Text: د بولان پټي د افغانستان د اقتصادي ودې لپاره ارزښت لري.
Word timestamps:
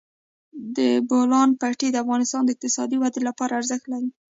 د 0.77 0.77
بولان 1.09 1.49
پټي 1.59 1.87
د 1.91 1.95
افغانستان 2.03 2.41
د 2.43 2.49
اقتصادي 2.53 2.97
ودې 2.97 3.21
لپاره 3.27 3.57
ارزښت 3.59 3.85
لري. 3.93 4.09